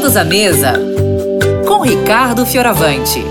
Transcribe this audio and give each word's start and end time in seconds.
Todos 0.00 0.16
à 0.16 0.24
mesa 0.24 0.72
com 1.68 1.82
Ricardo 1.82 2.46
Fioravante. 2.46 3.22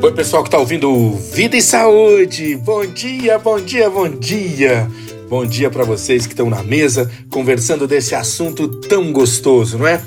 Oi, 0.00 0.12
pessoal 0.12 0.44
que 0.44 0.48
está 0.48 0.56
ouvindo 0.56 1.10
Vida 1.32 1.56
e 1.56 1.60
Saúde. 1.60 2.54
Bom 2.54 2.86
dia, 2.86 3.36
bom 3.36 3.58
dia, 3.58 3.90
bom 3.90 4.08
dia. 4.08 4.88
Bom 5.28 5.44
dia 5.44 5.68
para 5.68 5.82
vocês 5.82 6.24
que 6.24 6.34
estão 6.34 6.48
na 6.48 6.62
mesa 6.62 7.10
conversando 7.32 7.84
desse 7.84 8.14
assunto 8.14 8.68
tão 8.68 9.10
gostoso, 9.10 9.78
não 9.78 9.88
é? 9.88 10.00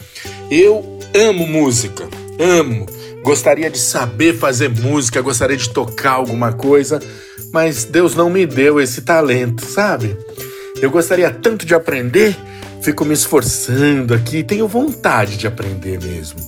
Eu 0.50 0.98
amo 1.14 1.46
música, 1.46 2.08
amo. 2.40 2.86
Gostaria 3.21 3.70
de 3.70 3.78
saber 3.78 4.34
fazer 4.34 4.70
música, 4.70 5.20
gostaria 5.20 5.58
de 5.58 5.70
tocar 5.71 6.14
alguma 6.14 6.54
coisa, 6.54 7.02
mas 7.52 7.84
Deus 7.84 8.16
não 8.16 8.30
me 8.30 8.46
deu 8.46 8.80
esse 8.80 9.02
talento, 9.02 9.66
sabe? 9.66 10.16
Eu 10.82 10.89
gostaria 10.89 11.30
tanto 11.30 11.66
de 11.66 11.76
aprender, 11.76 12.38
fico 12.81 13.04
me 13.04 13.13
esforçando 13.13 14.13
aqui, 14.13 14.44
tenho 14.44 14.67
vontade 14.67 15.38
de 15.38 15.45
aprender 15.45 16.02
mesmo. 16.02 16.40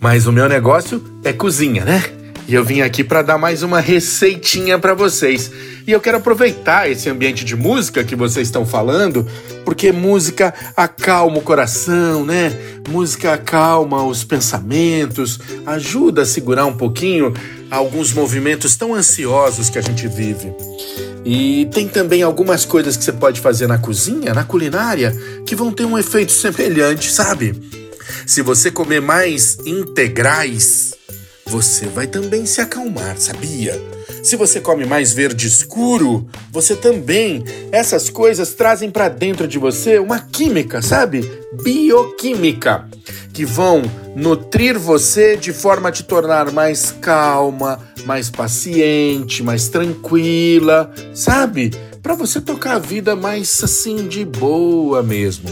Mas 0.00 0.26
o 0.26 0.32
meu 0.32 0.48
negócio 0.48 1.02
é 1.24 1.32
cozinha, 1.32 1.84
né? 1.84 2.02
E 2.46 2.54
eu 2.54 2.64
vim 2.64 2.80
aqui 2.80 3.02
para 3.02 3.22
dar 3.22 3.38
mais 3.38 3.62
uma 3.62 3.80
receitinha 3.80 4.78
para 4.78 4.94
vocês. 4.94 5.50
E 5.86 5.90
eu 5.90 6.00
quero 6.00 6.18
aproveitar 6.18 6.90
esse 6.90 7.08
ambiente 7.08 7.44
de 7.44 7.56
música 7.56 8.04
que 8.04 8.14
vocês 8.14 8.46
estão 8.46 8.64
falando, 8.64 9.26
porque 9.64 9.90
música 9.90 10.54
acalma 10.76 11.38
o 11.38 11.42
coração, 11.42 12.24
né? 12.24 12.52
Música 12.88 13.32
acalma 13.34 14.04
os 14.04 14.22
pensamentos, 14.22 15.40
ajuda 15.66 16.22
a 16.22 16.26
segurar 16.26 16.66
um 16.66 16.76
pouquinho 16.76 17.32
alguns 17.70 18.12
movimentos 18.12 18.76
tão 18.76 18.94
ansiosos 18.94 19.70
que 19.70 19.78
a 19.78 19.82
gente 19.82 20.06
vive. 20.06 20.52
E 21.24 21.66
tem 21.72 21.88
também 21.88 22.22
algumas 22.22 22.64
coisas 22.64 22.96
que 22.96 23.04
você 23.04 23.12
pode 23.12 23.40
fazer 23.40 23.66
na 23.66 23.78
cozinha, 23.78 24.34
na 24.34 24.44
culinária, 24.44 25.14
que 25.46 25.54
vão 25.54 25.72
ter 25.72 25.84
um 25.84 25.98
efeito 25.98 26.32
semelhante, 26.32 27.12
sabe? 27.12 27.54
Se 28.26 28.42
você 28.42 28.70
comer 28.70 29.00
mais 29.00 29.58
integrais, 29.64 30.94
você 31.46 31.86
vai 31.86 32.06
também 32.06 32.46
se 32.46 32.60
acalmar, 32.60 33.16
sabia? 33.18 33.80
Se 34.22 34.36
você 34.36 34.60
come 34.60 34.84
mais 34.84 35.12
verde 35.12 35.46
escuro, 35.46 36.26
você 36.50 36.76
também. 36.76 37.44
Essas 37.70 38.08
coisas 38.08 38.54
trazem 38.54 38.90
para 38.90 39.08
dentro 39.08 39.46
de 39.48 39.58
você 39.58 39.98
uma 39.98 40.20
química, 40.20 40.80
sabe? 40.80 41.28
Bioquímica, 41.62 42.88
que 43.32 43.44
vão 43.44 43.82
nutrir 44.14 44.78
você 44.78 45.36
de 45.36 45.52
forma 45.52 45.88
a 45.88 45.92
te 45.92 46.04
tornar 46.04 46.52
mais 46.52 46.94
calma, 47.00 47.80
mais 48.04 48.30
paciente, 48.30 49.42
mais 49.42 49.68
tranquila, 49.68 50.92
sabe? 51.14 51.70
Para 52.02 52.14
você 52.14 52.40
tocar 52.40 52.76
a 52.76 52.78
vida 52.78 53.14
mais 53.14 53.62
assim 53.62 54.08
de 54.08 54.24
boa 54.24 55.02
mesmo. 55.02 55.48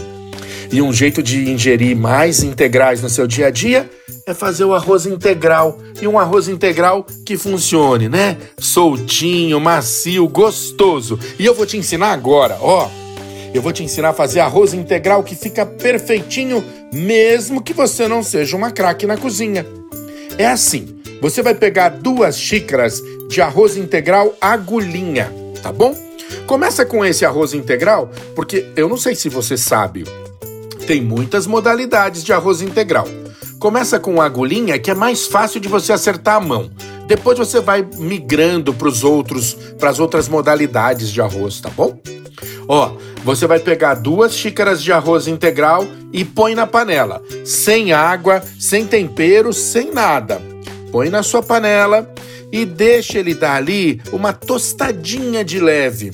E 0.71 0.81
um 0.81 0.93
jeito 0.93 1.21
de 1.21 1.49
ingerir 1.49 1.97
mais 1.97 2.43
integrais 2.43 3.01
no 3.01 3.09
seu 3.09 3.27
dia 3.27 3.47
a 3.47 3.51
dia 3.51 3.89
é 4.25 4.33
fazer 4.33 4.63
o 4.63 4.73
arroz 4.73 5.05
integral. 5.05 5.77
E 6.01 6.07
um 6.07 6.17
arroz 6.17 6.47
integral 6.47 7.05
que 7.25 7.37
funcione, 7.37 8.07
né? 8.07 8.37
Soltinho, 8.57 9.59
macio, 9.59 10.27
gostoso. 10.29 11.19
E 11.37 11.45
eu 11.45 11.53
vou 11.53 11.65
te 11.65 11.77
ensinar 11.77 12.13
agora, 12.13 12.57
ó. 12.61 12.89
Eu 13.53 13.61
vou 13.61 13.73
te 13.73 13.83
ensinar 13.83 14.09
a 14.09 14.13
fazer 14.13 14.39
arroz 14.39 14.73
integral 14.73 15.23
que 15.23 15.35
fica 15.35 15.65
perfeitinho, 15.65 16.63
mesmo 16.93 17.61
que 17.61 17.73
você 17.73 18.07
não 18.07 18.23
seja 18.23 18.55
uma 18.55 18.71
craque 18.71 19.05
na 19.05 19.17
cozinha. 19.17 19.65
É 20.41 20.47
assim: 20.47 20.87
você 21.21 21.43
vai 21.43 21.53
pegar 21.53 21.89
duas 21.89 22.35
xícaras 22.35 22.99
de 23.29 23.39
arroz 23.43 23.77
integral 23.77 24.35
agulhinha, 24.41 25.31
tá 25.61 25.71
bom? 25.71 25.95
Começa 26.47 26.83
com 26.83 27.05
esse 27.05 27.23
arroz 27.23 27.53
integral, 27.53 28.09
porque 28.35 28.65
eu 28.75 28.89
não 28.89 28.97
sei 28.97 29.13
se 29.13 29.29
você 29.29 29.55
sabe, 29.55 30.03
tem 30.87 30.99
muitas 30.99 31.45
modalidades 31.45 32.23
de 32.23 32.33
arroz 32.33 32.59
integral. 32.59 33.07
Começa 33.59 33.99
com 33.99 34.19
a 34.19 34.25
agulhinha, 34.25 34.79
que 34.79 34.89
é 34.89 34.95
mais 34.95 35.27
fácil 35.27 35.59
de 35.59 35.67
você 35.67 35.93
acertar 35.93 36.37
a 36.37 36.41
mão. 36.41 36.71
Depois 37.05 37.37
você 37.37 37.59
vai 37.59 37.87
migrando 37.99 38.73
para 38.73 38.87
os 38.87 39.03
outros, 39.03 39.53
para 39.77 39.91
as 39.91 39.99
outras 39.99 40.27
modalidades 40.27 41.11
de 41.11 41.21
arroz, 41.21 41.61
tá 41.61 41.69
bom? 41.69 41.99
Ó, 42.73 42.93
você 43.25 43.45
vai 43.45 43.59
pegar 43.59 43.95
duas 43.95 44.33
xícaras 44.33 44.81
de 44.81 44.93
arroz 44.93 45.27
integral 45.27 45.85
e 46.13 46.23
põe 46.23 46.55
na 46.55 46.65
panela, 46.65 47.21
sem 47.43 47.91
água, 47.91 48.41
sem 48.57 48.87
tempero, 48.87 49.51
sem 49.51 49.91
nada. 49.91 50.41
Põe 50.89 51.09
na 51.09 51.21
sua 51.21 51.43
panela 51.43 52.09
e 52.49 52.63
deixa 52.63 53.19
ele 53.19 53.33
dar 53.33 53.55
ali 53.55 54.01
uma 54.13 54.31
tostadinha 54.31 55.43
de 55.43 55.59
leve. 55.59 56.13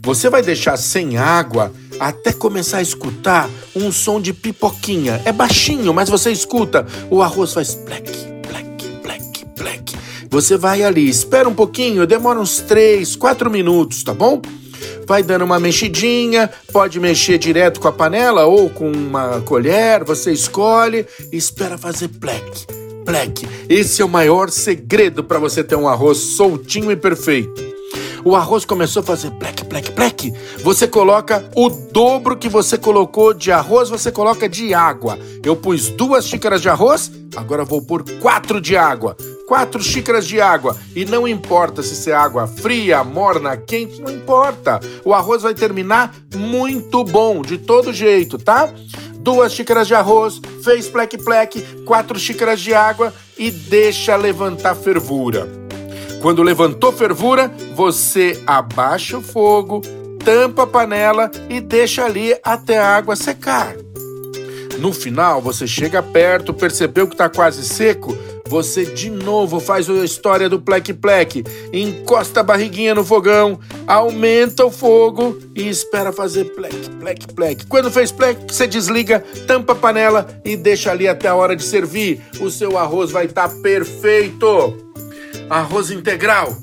Você 0.00 0.30
vai 0.30 0.40
deixar 0.40 0.78
sem 0.78 1.18
água 1.18 1.70
até 2.00 2.32
começar 2.32 2.78
a 2.78 2.82
escutar 2.82 3.46
um 3.76 3.92
som 3.92 4.18
de 4.18 4.32
pipoquinha. 4.32 5.20
É 5.26 5.32
baixinho, 5.32 5.92
mas 5.92 6.08
você 6.08 6.30
escuta. 6.30 6.86
O 7.10 7.20
arroz 7.20 7.52
faz 7.52 7.74
black, 7.74 8.10
black, 8.50 8.88
black, 9.02 9.44
black. 9.58 9.94
Você 10.30 10.56
vai 10.56 10.82
ali, 10.82 11.06
espera 11.06 11.46
um 11.46 11.54
pouquinho, 11.54 12.06
demora 12.06 12.40
uns 12.40 12.60
3, 12.60 13.14
4 13.14 13.50
minutos, 13.50 14.02
tá 14.02 14.14
bom? 14.14 14.40
Vai 15.06 15.22
dando 15.22 15.44
uma 15.44 15.58
mexidinha, 15.58 16.50
pode 16.72 17.00
mexer 17.00 17.38
direto 17.38 17.80
com 17.80 17.88
a 17.88 17.92
panela 17.92 18.46
ou 18.46 18.68
com 18.70 18.90
uma 18.90 19.40
colher, 19.42 20.04
você 20.04 20.32
escolhe 20.32 21.06
e 21.32 21.36
espera 21.36 21.78
fazer 21.78 22.08
black, 22.08 22.66
black. 23.04 23.48
Esse 23.68 24.02
é 24.02 24.04
o 24.04 24.08
maior 24.08 24.50
segredo 24.50 25.24
para 25.24 25.38
você 25.38 25.64
ter 25.64 25.76
um 25.76 25.88
arroz 25.88 26.18
soltinho 26.18 26.92
e 26.92 26.96
perfeito 26.96 27.68
o 28.24 28.36
arroz 28.36 28.64
começou 28.64 29.00
a 29.00 29.04
fazer 29.04 29.30
plec, 29.32 29.64
plec, 29.64 29.90
plec, 29.92 30.32
você 30.62 30.86
coloca 30.86 31.48
o 31.56 31.70
dobro 31.70 32.36
que 32.36 32.48
você 32.48 32.76
colocou 32.76 33.32
de 33.32 33.50
arroz, 33.50 33.88
você 33.88 34.12
coloca 34.12 34.48
de 34.48 34.74
água. 34.74 35.18
Eu 35.42 35.56
pus 35.56 35.88
duas 35.88 36.26
xícaras 36.26 36.60
de 36.60 36.68
arroz, 36.68 37.10
agora 37.36 37.64
vou 37.64 37.80
pôr 37.80 38.04
quatro 38.20 38.60
de 38.60 38.76
água. 38.76 39.16
Quatro 39.48 39.82
xícaras 39.82 40.26
de 40.26 40.42
água. 40.42 40.76
E 40.94 41.06
não 41.06 41.26
importa 41.26 41.82
se 41.82 42.10
é 42.10 42.14
água 42.14 42.46
fria, 42.46 43.02
morna, 43.02 43.56
quente, 43.56 43.98
não 43.98 44.12
importa. 44.12 44.78
O 45.02 45.14
arroz 45.14 45.40
vai 45.40 45.54
terminar 45.54 46.14
muito 46.36 47.02
bom, 47.02 47.40
de 47.40 47.56
todo 47.56 47.90
jeito, 47.90 48.36
tá? 48.36 48.70
duas 49.18 49.52
xícaras 49.52 49.86
de 49.86 49.94
arroz, 49.94 50.40
fez 50.62 50.88
plec 50.88 51.18
plec, 51.18 51.62
quatro 51.84 52.18
xícaras 52.18 52.60
de 52.60 52.74
água 52.74 53.12
e 53.38 53.50
deixa 53.50 54.16
levantar 54.16 54.74
fervura. 54.74 55.48
Quando 56.20 56.42
levantou 56.42 56.92
fervura, 56.92 57.50
você 57.74 58.42
abaixa 58.46 59.16
o 59.16 59.22
fogo, 59.22 59.80
tampa 60.24 60.64
a 60.64 60.66
panela 60.66 61.30
e 61.48 61.58
deixa 61.58 62.04
ali 62.04 62.34
até 62.44 62.78
a 62.78 62.96
água 62.96 63.16
secar. 63.16 63.74
No 64.78 64.92
final, 64.92 65.40
você 65.40 65.66
chega 65.66 66.02
perto, 66.02 66.54
percebeu 66.54 67.06
que 67.06 67.14
está 67.14 67.28
quase 67.28 67.64
seco, 67.64 68.16
você 68.48 68.84
de 68.84 69.10
novo 69.10 69.60
faz 69.60 69.88
a 69.88 70.04
história 70.04 70.48
do 70.48 70.60
plec-plec, 70.60 71.44
encosta 71.72 72.40
a 72.40 72.42
barriguinha 72.42 72.94
no 72.94 73.04
fogão, 73.04 73.60
aumenta 73.86 74.64
o 74.64 74.70
fogo 74.70 75.38
e 75.54 75.68
espera 75.68 76.12
fazer 76.12 76.44
plec, 76.54 76.90
plec, 76.98 77.34
plec. 77.34 77.66
Quando 77.66 77.90
fez 77.90 78.10
plec, 78.10 78.38
você 78.48 78.66
desliga, 78.66 79.20
tampa 79.46 79.72
a 79.72 79.76
panela 79.76 80.26
e 80.44 80.56
deixa 80.56 80.90
ali 80.90 81.06
até 81.06 81.28
a 81.28 81.34
hora 81.34 81.54
de 81.54 81.62
servir. 81.62 82.20
O 82.40 82.50
seu 82.50 82.78
arroz 82.78 83.10
vai 83.10 83.26
estar 83.26 83.48
tá 83.48 83.54
perfeito 83.62 84.88
arroz 85.48 85.90
integral. 85.90 86.56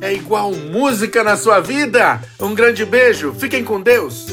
É 0.00 0.12
igual 0.12 0.52
música 0.52 1.22
na 1.22 1.36
sua 1.36 1.60
vida. 1.60 2.20
Um 2.40 2.54
grande 2.54 2.84
beijo, 2.84 3.32
fiquem 3.38 3.64
com 3.64 3.80
Deus. 3.80 4.26